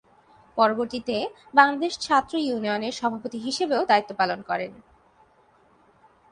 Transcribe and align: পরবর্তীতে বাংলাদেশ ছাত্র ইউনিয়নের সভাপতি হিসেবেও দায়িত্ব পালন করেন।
পরবর্তীতে 0.57 1.15
বাংলাদেশ 1.53 1.93
ছাত্র 1.99 2.33
ইউনিয়নের 2.39 2.93
সভাপতি 2.93 3.37
হিসেবেও 3.37 3.81
দায়িত্ব 3.85 4.11
পালন 4.17 4.39
করেন। 4.41 4.71